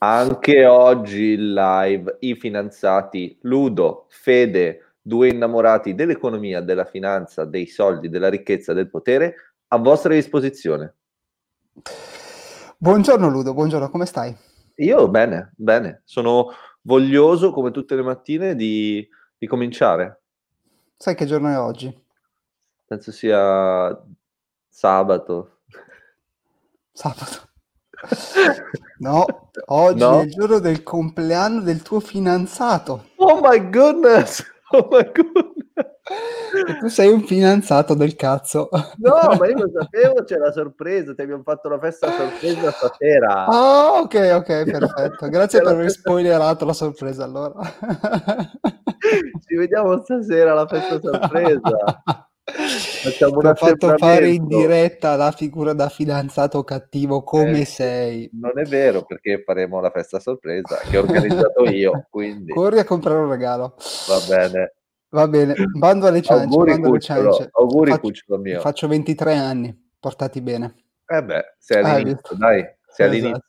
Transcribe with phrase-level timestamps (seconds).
[0.00, 8.08] Anche oggi in live i finanziati Ludo, Fede, due innamorati dell'economia, della finanza, dei soldi,
[8.08, 9.34] della ricchezza, del potere,
[9.66, 10.94] a vostra disposizione.
[12.76, 14.36] Buongiorno Ludo, buongiorno, come stai?
[14.76, 19.04] Io bene, bene, sono voglioso come tutte le mattine di,
[19.36, 20.20] di cominciare.
[20.96, 21.92] Sai che giorno è oggi?
[22.86, 24.00] Penso sia
[24.68, 25.62] sabato.
[26.92, 27.46] Sabato.
[29.00, 30.20] No, oggi no.
[30.20, 33.06] è il giorno del compleanno del tuo fidanzato.
[33.16, 34.44] Oh my goodness!
[34.70, 35.58] Oh my goodness!
[36.66, 38.68] E tu sei un fidanzato del cazzo.
[38.96, 43.44] No, ma io lo sapevo, c'è la sorpresa, ti abbiamo fatto la festa sorpresa stasera.
[43.46, 45.28] Ah, ok, ok, perfetto.
[45.28, 47.54] Grazie per aver spoilerato la sorpresa allora.
[49.46, 52.27] Ci vediamo stasera alla festa sorpresa.
[52.50, 58.30] Facciamo ho fatto fare in diretta la figura da fidanzato cattivo come eh, sei.
[58.32, 62.06] Non è vero perché faremo la festa sorpresa che ho organizzato io.
[62.10, 62.52] Quindi...
[62.52, 63.76] Corri a comprare un regalo.
[64.08, 64.72] Va bene.
[65.10, 66.44] Va bene, bando alle ciance.
[66.44, 67.48] Auguri, bando alle ciance.
[67.52, 68.60] Auguri faccio, cucciolo mio.
[68.60, 70.74] Faccio 23 anni, portati bene.
[71.06, 73.26] Eh beh, sei all'inizio, ah, dai, sei esatto.
[73.26, 73.40] all'inizio.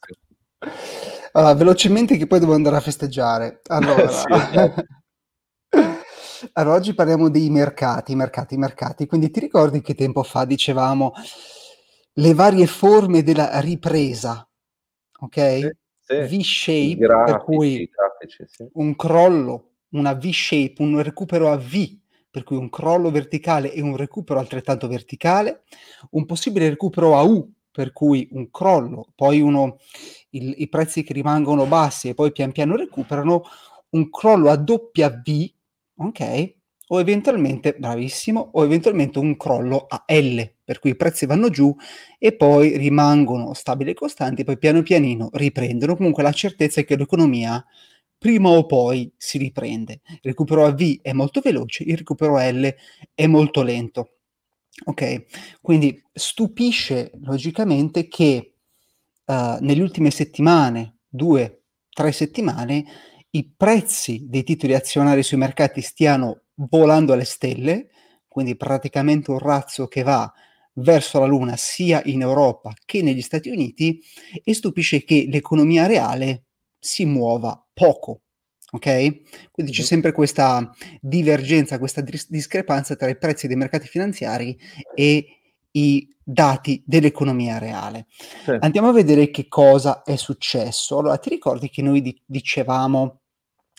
[1.33, 3.59] Allora, velocemente che poi devo andare a festeggiare.
[3.67, 4.07] Allora...
[4.07, 4.25] sì.
[6.53, 9.05] Allora, oggi parliamo dei mercati, mercati, mercati.
[9.07, 11.13] Quindi ti ricordi che tempo fa dicevamo
[12.13, 14.47] le varie forme della ripresa,
[15.19, 15.59] ok?
[15.99, 18.67] Sì, V-shape, grafici, per cui grafici, sì.
[18.73, 21.97] un crollo, una V-shape, un recupero a V,
[22.31, 25.63] per cui un crollo verticale e un recupero altrettanto verticale,
[26.11, 29.77] un possibile recupero a U, per cui un crollo, poi uno,
[30.31, 33.43] il, i prezzi che rimangono bassi e poi pian piano recuperano,
[33.89, 35.51] un crollo a doppia V,
[35.99, 36.53] ok?
[36.91, 41.75] O eventualmente, bravissimo, o eventualmente un crollo a L, per cui i prezzi vanno giù
[42.17, 45.95] e poi rimangono stabili e costanti, poi piano pianino riprendono.
[45.95, 47.63] Comunque la certezza è che l'economia
[48.17, 50.01] prima o poi si riprende.
[50.07, 52.75] Il recupero a V è molto veloce, il recupero a L
[53.13, 54.13] è molto lento.
[54.85, 55.25] Ok,
[55.61, 58.53] quindi stupisce logicamente che
[59.25, 62.85] uh, nelle ultime settimane, due, tre settimane,
[63.31, 67.89] i prezzi dei titoli azionari sui mercati stiano volando alle stelle,
[68.27, 70.31] quindi praticamente un razzo che va
[70.73, 74.01] verso la Luna sia in Europa che negli Stati Uniti
[74.43, 76.45] e stupisce che l'economia reale
[76.79, 78.21] si muova poco.
[78.71, 79.49] Ok?
[79.51, 84.55] Quindi c'è sempre questa divergenza, questa dis- discrepanza tra i prezzi dei mercati finanziari
[84.93, 85.38] e
[85.71, 88.07] i dati dell'economia reale.
[88.43, 88.55] Sì.
[88.59, 90.99] Andiamo a vedere che cosa è successo.
[90.99, 93.21] Allora, ti ricordi che noi di- dicevamo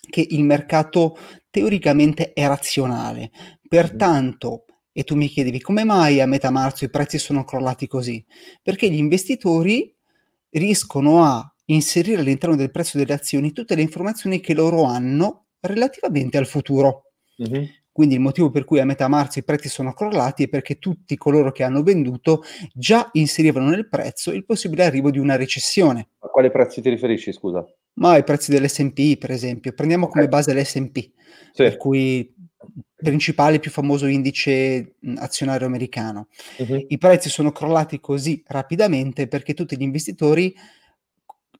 [0.09, 1.17] che il mercato
[1.51, 3.31] teoricamente è razionale,
[3.69, 8.25] pertanto, e tu mi chiedevi come mai a metà marzo i prezzi sono crollati così?
[8.63, 9.95] Perché gli investitori
[10.51, 16.39] riescono a inserire all'interno del prezzo delle azioni tutte le informazioni che loro hanno relativamente
[16.39, 17.13] al futuro.
[17.41, 17.65] Mm-hmm.
[18.01, 21.19] Quindi il motivo per cui a metà marzo i prezzi sono crollati è perché tutti
[21.19, 26.09] coloro che hanno venduto già inserivano nel prezzo il possibile arrivo di una recessione.
[26.21, 27.63] A quale prezzi ti riferisci, scusa?
[27.97, 29.75] Ma i prezzi dell'S&P, per esempio.
[29.75, 30.23] Prendiamo okay.
[30.23, 31.13] come base l'S&P, sì.
[31.53, 32.35] per cui
[32.97, 36.29] principale più famoso indice azionario americano.
[36.57, 36.83] Uh-huh.
[36.89, 40.57] I prezzi sono crollati così rapidamente perché tutti gli investitori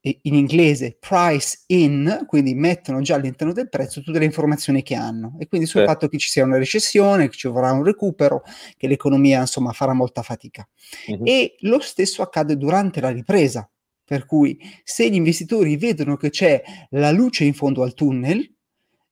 [0.03, 5.37] in inglese price in, quindi mettono già all'interno del prezzo tutte le informazioni che hanno
[5.39, 5.87] e quindi sul sì.
[5.87, 8.43] fatto che ci sia una recessione, che ci vorrà un recupero,
[8.77, 10.67] che l'economia insomma farà molta fatica.
[11.07, 11.21] Uh-huh.
[11.25, 13.69] E lo stesso accade durante la ripresa,
[14.05, 18.43] per cui se gli investitori vedono che c'è la luce in fondo al tunnel,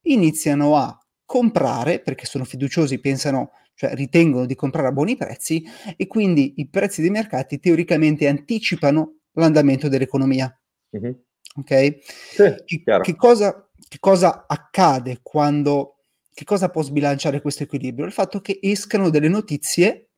[0.02, 5.62] iniziano a comprare perché sono fiduciosi, pensano, cioè ritengono di comprare a buoni prezzi
[5.96, 10.50] e quindi i prezzi dei mercati teoricamente anticipano l'andamento dell'economia.
[10.96, 11.12] Mm-hmm.
[11.56, 11.98] Ok?
[12.02, 15.98] Sì, che, che, cosa, che cosa accade quando
[16.38, 18.06] che cosa può sbilanciare questo equilibrio?
[18.06, 20.10] Il fatto che escano delle notizie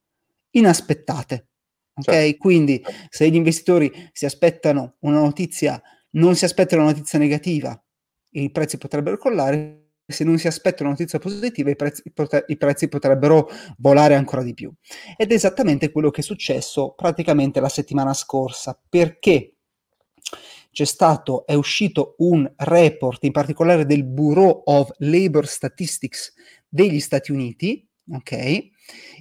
[0.50, 1.48] inaspettate.
[1.94, 2.12] Ok?
[2.12, 2.36] Certo.
[2.36, 7.82] Quindi se gli investitori si aspettano una notizia, non si aspettano una notizia negativa,
[8.32, 9.92] i prezzi potrebbero crollare.
[10.06, 12.02] Se non si aspetta una notizia positiva, i prezzi,
[12.48, 14.70] i prezzi potrebbero volare ancora di più.
[15.16, 18.78] Ed è esattamente quello che è successo praticamente la settimana scorsa.
[18.90, 19.54] Perché?
[20.70, 26.32] C'è stato, è uscito un report, in particolare del Bureau of Labor Statistics
[26.68, 28.68] degli Stati Uniti, ok,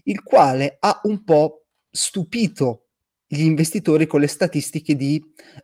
[0.04, 2.86] il quale ha un po' stupito
[3.26, 5.24] gli investitori con le statistiche di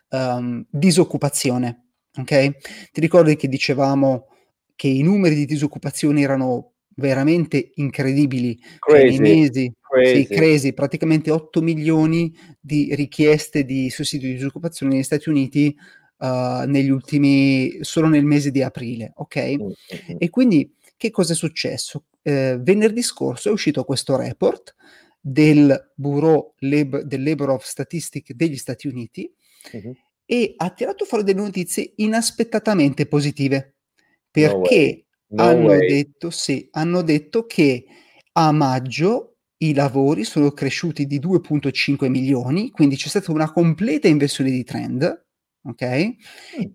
[0.09, 2.91] um, disoccupazione, ok?
[2.91, 4.27] Ti ricordi che dicevamo
[4.75, 10.25] che i numeri di disoccupazione erano veramente incredibili crazy, nei mesi, crazy.
[10.25, 15.75] Sì, crazy, praticamente 8 milioni di richieste di sussidio di disoccupazione negli Stati Uniti
[16.17, 19.37] uh, negli ultimi, solo nel mese di aprile, ok?
[19.37, 20.17] Mm-hmm.
[20.17, 22.05] E quindi che cosa è successo?
[22.21, 24.73] Eh, venerdì scorso è uscito questo report
[25.19, 29.31] del Bureau Lab- del Labor of Statistics degli Stati Uniti
[29.75, 29.91] mm-hmm.
[30.25, 33.75] e ha tirato fuori delle notizie inaspettatamente positive
[34.31, 37.85] perché no no hanno, detto, sì, hanno detto che
[38.33, 44.51] a maggio i lavori sono cresciuti di 2.5 milioni, quindi c'è stata una completa inversione
[44.51, 45.25] di trend,
[45.63, 45.85] ok?
[45.85, 46.11] Mm.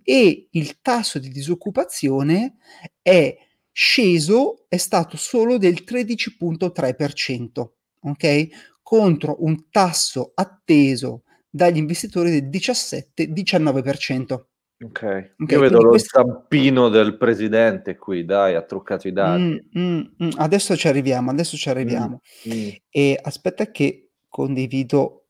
[0.03, 2.57] E il tasso di disoccupazione
[3.03, 3.37] è
[3.73, 7.69] sceso, è stato solo del 13.3%,
[8.01, 8.49] ok?
[8.83, 14.47] Contro un tasso atteso dagli investitori del 17-19%.
[14.83, 16.23] Ok, okay io vedo lo questo...
[16.23, 19.43] zampino del presidente qui, dai, ha truccato i dati.
[19.43, 20.31] Mm, mm, mm.
[20.37, 22.23] Adesso ci arriviamo, adesso ci arriviamo.
[22.49, 22.69] Mm, mm.
[22.89, 25.27] E aspetta che condivido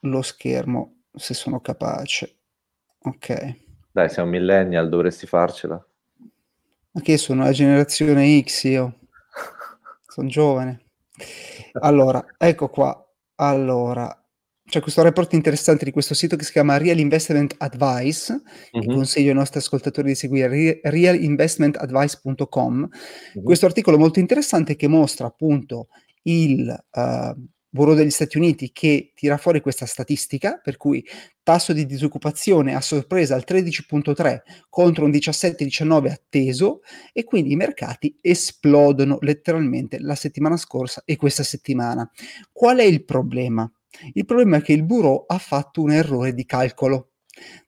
[0.00, 2.38] lo schermo, se sono capace.
[3.02, 3.56] Ok.
[3.92, 5.86] Dai, sei un millennial, dovresti farcela.
[6.90, 8.98] Ma che sono la generazione X io?
[10.08, 10.80] sono giovane.
[11.74, 12.96] Allora, ecco qua.
[13.36, 14.21] Allora,
[14.72, 18.80] c'è questo report interessante di questo sito che si chiama Real Investment Advice, mm-hmm.
[18.80, 22.74] che consiglio ai nostri ascoltatori di seguire, realinvestmentadvice.com.
[22.78, 23.44] Mm-hmm.
[23.44, 25.88] Questo articolo molto interessante che mostra appunto
[26.22, 27.34] il uh,
[27.68, 31.06] Bureau degli Stati Uniti che tira fuori questa statistica, per cui
[31.42, 34.38] tasso di disoccupazione a sorpresa al 13.3
[34.70, 36.80] contro un 17-19 atteso
[37.12, 42.10] e quindi i mercati esplodono letteralmente la settimana scorsa e questa settimana.
[42.50, 43.70] Qual è il problema?
[44.14, 47.12] Il problema è che il bureau ha fatto un errore di calcolo.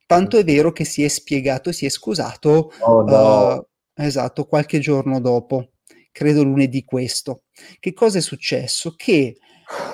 [0.06, 3.54] Tanto è vero che si è spiegato, si è scusato, oh, no.
[3.54, 5.70] uh, esatto, qualche giorno dopo,
[6.12, 7.44] credo lunedì questo.
[7.78, 8.94] Che cosa è successo?
[8.96, 9.36] Che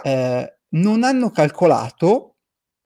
[0.03, 2.37] eh, non hanno calcolato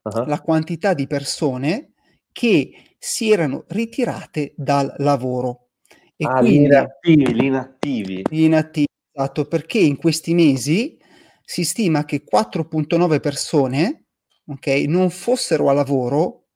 [0.03, 0.27] uh-huh.
[0.27, 1.93] la quantità di persone
[2.31, 5.69] che si erano ritirate dal lavoro.
[6.17, 8.23] E ah, quindi, gli inattivi, gli inattivi.
[8.31, 10.99] Gli inattivi, esatto, perché in questi mesi
[11.45, 14.05] si stima che 4.9 persone
[14.47, 16.47] okay, non fossero a lavoro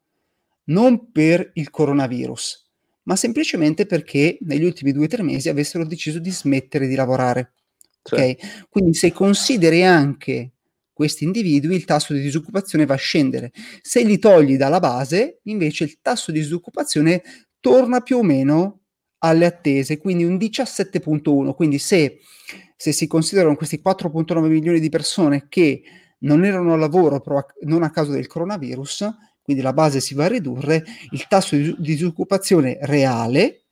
[0.65, 2.71] non per il coronavirus,
[3.05, 7.55] ma semplicemente perché negli ultimi due o tre mesi avessero deciso di smettere di lavorare.
[8.03, 8.37] Okay?
[8.69, 10.53] Quindi se consideri anche
[10.93, 13.53] questi individui, il tasso di disoccupazione va a scendere.
[13.83, 17.23] Se li togli dalla base, invece il tasso di disoccupazione
[17.61, 18.81] torna più o meno
[19.19, 21.55] alle attese, quindi un 17.1.
[21.55, 22.19] Quindi se
[22.79, 25.83] se si considerano questi 4.9 milioni di persone che
[26.21, 30.27] non erano a lavoro però non a causa del coronavirus, quindi la base si va
[30.27, 33.65] a ridurre, il tasso di, di disoccupazione reale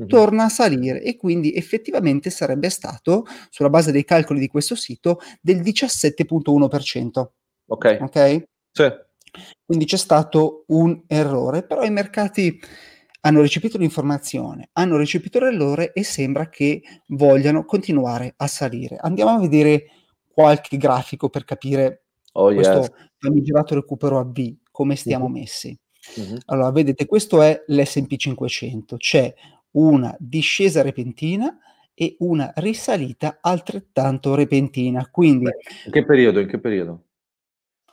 [0.00, 0.10] mm-hmm.
[0.10, 5.20] torna a salire e quindi effettivamente sarebbe stato, sulla base dei calcoli di questo sito,
[5.40, 7.26] del 17.1%.
[7.68, 7.98] Ok.
[8.00, 8.44] Ok?
[8.72, 8.88] Sì.
[9.64, 12.60] Quindi c'è stato un errore, però i mercati
[13.20, 18.96] hanno recepito l'informazione, hanno recepito l'errore e sembra che vogliano continuare a salire.
[18.98, 19.86] Andiamo a vedere
[20.26, 22.92] qualche grafico per capire oh, questo yes.
[23.18, 25.30] famigerato recupero a V, come stiamo uh-huh.
[25.30, 25.78] messi.
[26.16, 26.38] Uh-huh.
[26.46, 29.34] Allora, vedete, questo è l'SP 500, c'è
[29.72, 31.58] una discesa repentina
[31.92, 35.06] e una risalita altrettanto repentina.
[35.10, 35.50] Quindi,
[35.84, 36.40] in che periodo?
[36.40, 37.04] In che periodo?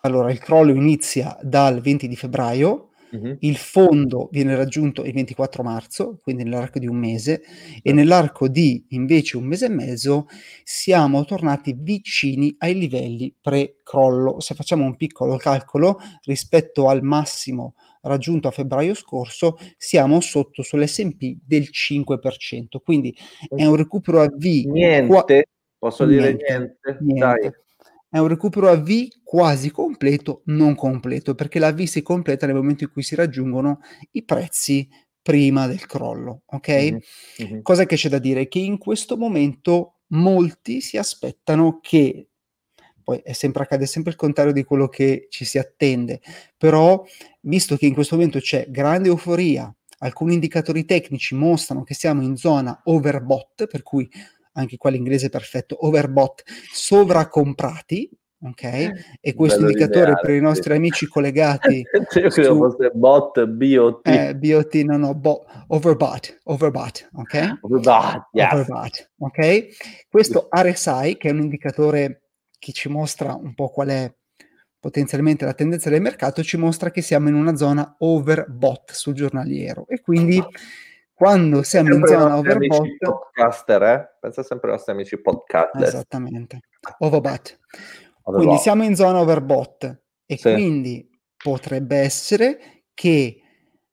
[0.01, 3.37] Allora, il crollo inizia dal 20 di febbraio Uh-huh.
[3.39, 7.41] Il fondo viene raggiunto il 24 marzo, quindi nell'arco di un mese,
[7.81, 10.27] e nell'arco di invece un mese e mezzo
[10.63, 14.39] siamo tornati vicini ai livelli pre-crollo.
[14.39, 21.37] Se facciamo un piccolo calcolo rispetto al massimo raggiunto a febbraio scorso, siamo sotto sull'SP
[21.45, 22.79] del 5%.
[22.83, 23.15] Quindi
[23.55, 24.43] è un recupero a V.
[24.43, 25.25] Niente, qua-
[25.77, 26.97] posso niente, dire niente.
[27.01, 27.61] niente.
[28.17, 32.55] È un recupero a V quasi completo, non completo, perché la V si completa nel
[32.55, 33.81] momento in cui si raggiungono
[34.13, 34.89] i prezzi
[35.21, 36.67] prima del crollo, ok?
[36.67, 36.97] Mm-hmm.
[37.43, 37.61] mm-hmm.
[37.61, 38.47] Cosa che c'è da dire?
[38.47, 42.29] Che in questo momento molti si aspettano che
[43.03, 46.19] poi è sempre, accade sempre il contrario di quello che ci si attende,
[46.57, 47.05] però
[47.41, 52.35] visto che in questo momento c'è grande euforia, alcuni indicatori tecnici mostrano che siamo in
[52.35, 54.09] zona overbot, per cui
[54.57, 58.09] anche qua l'inglese perfetto, overbot, sovracomprati,
[58.41, 58.63] ok?
[59.21, 60.77] E questo Bello indicatore ideale, per i nostri sì.
[60.77, 64.07] amici collegati Io credo su, fosse bot, BOT.
[64.07, 67.57] Eh, BOT, no, no, bo, overbot, overbot, ok?
[67.61, 68.51] Overbot, yes.
[68.51, 69.67] overbot, ok?
[70.09, 72.23] Questo RSI, che è un indicatore
[72.59, 74.11] che ci mostra un po' qual è
[74.79, 79.85] potenzialmente la tendenza del mercato, ci mostra che siamo in una zona overbot sul giornaliero
[79.87, 80.41] e quindi
[81.17, 84.17] quando siamo in zona overbot podcaster, eh?
[84.19, 86.59] pensa sempre ai nostri amici podcaster esattamente
[86.99, 87.59] overbot
[88.21, 90.53] quindi siamo in zona overbot e sì.
[90.53, 93.41] quindi potrebbe essere che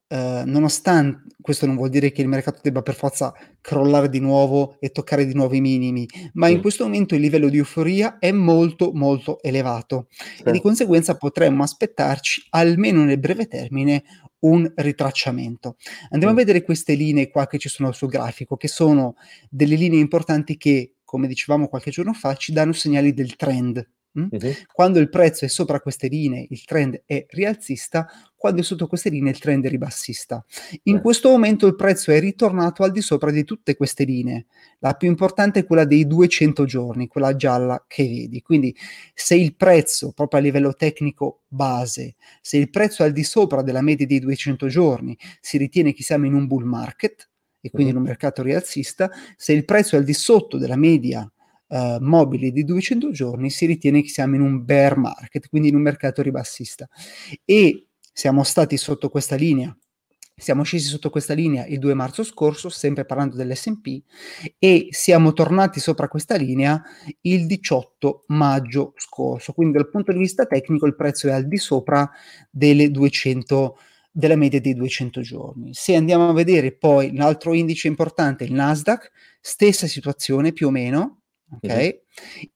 [0.06, 4.76] eh, nonostante questo non vuol dire che il mercato debba per forza crollare di nuovo
[4.80, 8.32] e toccare di nuovo i minimi, ma in questo momento il livello di euforia è
[8.32, 10.42] molto molto elevato sì.
[10.42, 14.04] e di conseguenza potremmo aspettarci almeno nel breve termine
[14.44, 15.76] un ritracciamento.
[16.10, 16.40] Andiamo sì.
[16.40, 19.16] a vedere queste linee qua che ci sono sul grafico, che sono
[19.48, 23.86] delle linee importanti che, come dicevamo qualche giorno fa, ci danno segnali del trend.
[24.18, 24.28] Mm?
[24.72, 29.08] Quando il prezzo è sopra queste linee, il trend è rialzista, quando è sotto queste
[29.08, 30.44] linee, il trend è ribassista.
[30.84, 31.00] In eh.
[31.00, 34.46] questo momento il prezzo è ritornato al di sopra di tutte queste linee.
[34.78, 38.40] La più importante è quella dei 200 giorni, quella gialla che vedi.
[38.40, 38.76] Quindi
[39.14, 43.62] se il prezzo, proprio a livello tecnico base, se il prezzo è al di sopra
[43.62, 47.30] della media dei 200 giorni, si ritiene che siamo in un bull market,
[47.64, 51.26] e quindi in un mercato rialzista, se il prezzo è al di sotto della media
[51.74, 55.76] uh, mobili di 200 giorni, si ritiene che siamo in un bear market, quindi in
[55.76, 56.88] un mercato ribassista.
[57.44, 59.76] E siamo stati sotto questa linea
[60.36, 64.02] siamo scesi sotto questa linea il 2 marzo scorso, sempre parlando dell'SP,
[64.58, 66.82] e siamo tornati sopra questa linea
[67.20, 69.52] il 18 maggio scorso.
[69.52, 72.10] Quindi dal punto di vista tecnico il prezzo è al di sopra
[72.50, 73.78] delle 200,
[74.10, 75.72] della media dei 200 giorni.
[75.72, 81.20] Se andiamo a vedere poi l'altro indice importante, il Nasdaq, stessa situazione più o meno,
[81.60, 81.72] ok?
[81.72, 81.90] Mm-hmm.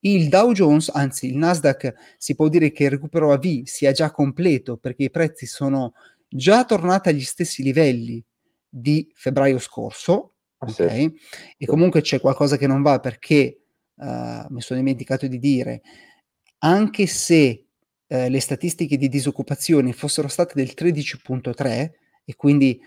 [0.00, 3.93] Il Dow Jones, anzi il Nasdaq, si può dire che il recupero a V sia
[3.93, 5.93] già completo perché i prezzi sono
[6.28, 8.23] già tornati agli stessi livelli
[8.69, 10.90] di febbraio scorso, ah, ok?
[10.93, 11.14] Sì.
[11.57, 13.61] E comunque c'è qualcosa che non va perché
[13.95, 15.81] uh, mi sono dimenticato di dire,
[16.59, 17.67] anche se
[18.07, 21.90] uh, le statistiche di disoccupazione fossero state del 13.3
[22.25, 22.78] e quindi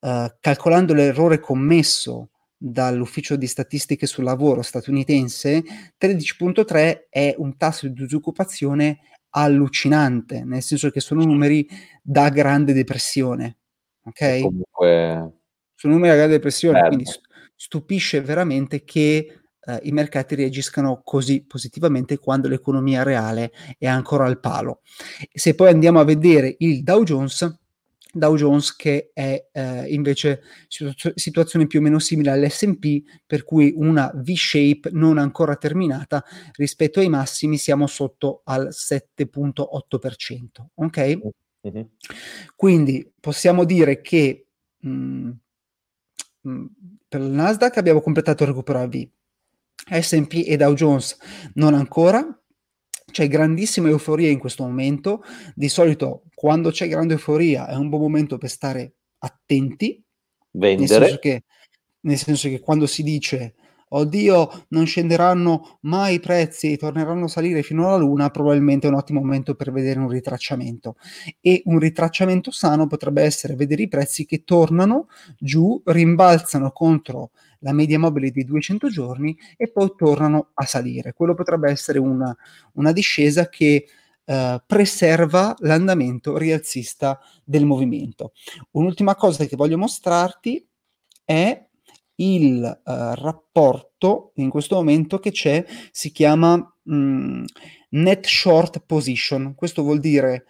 [0.00, 2.30] uh, calcolando l'errore commesso
[2.66, 5.62] dall'ufficio di statistiche sul lavoro statunitense,
[6.00, 11.68] 13.3 è un tasso di disoccupazione allucinante, nel senso che sono numeri
[12.02, 13.58] da grande depressione.
[14.04, 14.40] Ok?
[14.40, 15.40] Comunque...
[15.74, 16.94] Sono numeri da grande depressione, Bello.
[16.94, 17.10] quindi
[17.54, 24.40] stupisce veramente che uh, i mercati reagiscano così positivamente quando l'economia reale è ancora al
[24.40, 24.80] palo.
[25.30, 27.63] Se poi andiamo a vedere il Dow Jones,
[28.14, 33.72] Dow Jones che è eh, invece situ- situazione più o meno simile all'S&P per cui
[33.76, 41.18] una V-shape non ancora terminata rispetto ai massimi siamo sotto al 7.8% ok?
[41.66, 41.82] Mm-hmm.
[42.54, 44.46] Quindi possiamo dire che
[44.78, 45.30] mh, mm,
[46.40, 46.66] mh, mm,
[47.08, 49.08] per il Nasdaq abbiamo completato il recupero a V
[50.00, 51.16] S&P e Dow Jones
[51.54, 52.26] non ancora
[53.14, 55.22] c'è grandissima euforia in questo momento.
[55.54, 60.02] Di solito, quando c'è grande euforia, è un buon momento per stare attenti.
[60.50, 60.80] Vendere.
[60.80, 61.44] Nel senso che,
[62.00, 63.54] nel senso che quando si dice
[63.86, 68.90] oddio, non scenderanno mai i prezzi e torneranno a salire fino alla luna, probabilmente è
[68.90, 70.96] un ottimo momento per vedere un ritracciamento.
[71.40, 75.06] E un ritracciamento sano potrebbe essere vedere i prezzi che tornano
[75.38, 77.30] giù, rimbalzano contro
[77.64, 81.14] la media mobile di 200 giorni e poi tornano a salire.
[81.14, 82.34] Quello potrebbe essere una,
[82.74, 83.86] una discesa che
[84.26, 88.32] Uh, preserva l'andamento rialzista del movimento.
[88.70, 90.66] Un'ultima cosa che voglio mostrarti
[91.26, 91.62] è
[92.14, 97.44] il uh, rapporto in questo momento che c'è, si chiama mh, mm,
[97.90, 99.54] net short position.
[99.54, 100.46] Questo vuol dire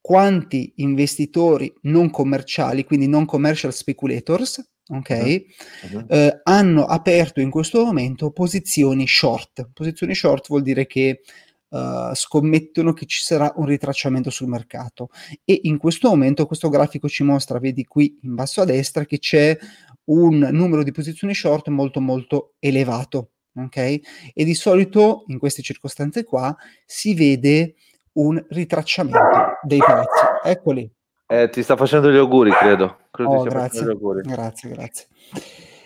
[0.00, 5.44] quanti investitori non commerciali, quindi non commercial speculators, ok?
[5.90, 6.04] Uh-huh.
[6.08, 9.70] Eh, hanno aperto in questo momento posizioni short.
[9.72, 11.22] Posizioni short vuol dire che
[11.68, 15.08] uh, scommettono che ci sarà un ritracciamento sul mercato
[15.44, 19.18] e in questo momento questo grafico ci mostra, vedi qui in basso a destra, che
[19.18, 19.56] c'è
[20.04, 23.76] un numero di posizioni short molto molto elevato, ok?
[23.76, 27.74] E di solito in queste circostanze qua si vede
[28.12, 30.24] un ritracciamento dei prezzi.
[30.44, 30.90] Eccoli.
[31.28, 33.05] Eh, ti sta facendo gli auguri, credo.
[33.16, 33.96] Credo oh, grazie.
[34.22, 35.06] grazie, grazie.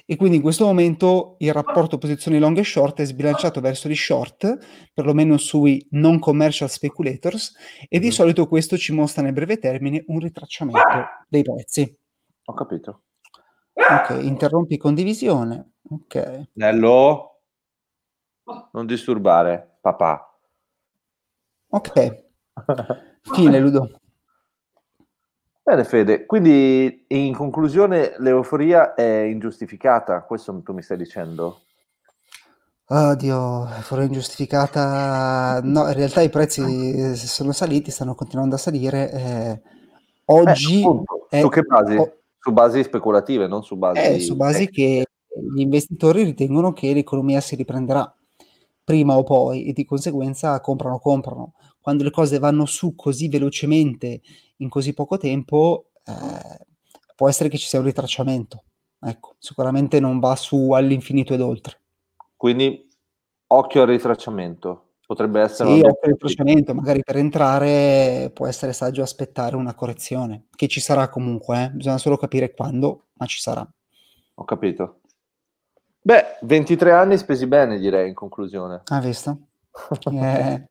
[0.04, 3.94] E quindi in questo momento il rapporto posizioni long e short è sbilanciato verso gli
[3.94, 7.54] short, perlomeno sui non commercial speculators,
[7.88, 8.10] e di mm.
[8.10, 10.80] solito questo ci mostra nel breve termine un ritracciamento
[11.28, 11.96] dei prezzi.
[12.46, 13.02] Ho capito.
[13.72, 15.74] Ok, interrompi condivisione.
[15.88, 16.48] Ok.
[16.54, 17.42] Nello,
[18.72, 20.36] non disturbare, papà.
[21.68, 22.24] Ok.
[23.32, 23.99] Fine, Ludo.
[25.70, 31.60] Bene Fede, quindi in conclusione l'euforia è ingiustificata, questo tu mi stai dicendo?
[32.86, 39.12] Oddio, euforia ingiustificata, no, in realtà i prezzi sono saliti, stanno continuando a salire.
[39.12, 39.60] Eh,
[40.24, 40.84] oggi...
[41.28, 41.94] Eh, su che basi?
[41.94, 44.00] Oh, su basi speculative, non su basi...
[44.00, 45.06] Eh, su basi che
[45.54, 48.12] gli investitori ritengono che l'economia si riprenderà
[48.82, 51.52] prima o poi e di conseguenza comprano, comprano.
[51.80, 54.20] Quando le cose vanno su così velocemente
[54.60, 56.66] in così poco tempo, eh,
[57.14, 58.64] può essere che ci sia un ritracciamento.
[59.00, 61.80] Ecco, sicuramente non va su all'infinito ed oltre.
[62.36, 62.88] Quindi
[63.48, 64.84] occhio al ritracciamento.
[65.06, 70.46] Potrebbe essere sì, occhio al ritracciamento, magari per entrare può essere saggio aspettare una correzione,
[70.54, 71.70] che ci sarà comunque, eh?
[71.70, 73.68] bisogna solo capire quando, ma ci sarà.
[74.34, 75.00] Ho capito.
[76.02, 78.82] Beh, 23 anni spesi bene, direi, in conclusione.
[78.84, 79.48] Ha visto?
[80.12, 80.68] eh.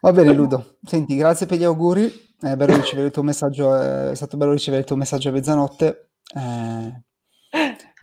[0.00, 0.76] Va bene, Ludo.
[0.82, 2.25] Senti, grazie per gli auguri.
[2.38, 6.10] È, bello ricevere il tuo messaggio, è stato bello ricevere il tuo messaggio a mezzanotte.
[6.34, 7.02] Eh,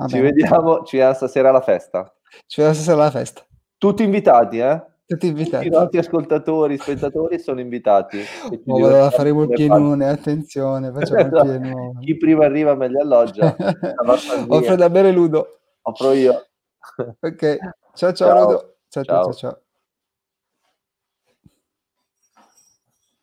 [0.07, 2.11] ci vediamo, ci vediamo stasera alla festa.
[2.47, 3.45] Ci vediamo stasera alla festa.
[3.77, 4.83] Tutti invitati, eh?
[5.05, 5.65] Tutti invitati.
[5.65, 8.21] Tutti i nostri ascoltatori, spettatori sono invitati.
[8.65, 11.99] Oh, allora faremo il pienone, attenzione, facciamo il pienone.
[11.99, 13.55] Chi prima arriva meglio alloggia.
[14.47, 15.59] Offre da bere Ludo.
[15.81, 16.47] Offro io.
[17.19, 17.57] ok,
[17.93, 18.43] ciao ciao, ciao.
[18.43, 18.75] Ludo.
[18.89, 19.33] ciao ciao ciao.
[19.33, 19.62] ciao.